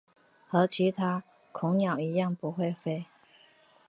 [0.47, 3.05] 和其他恐鸟一样不会飞。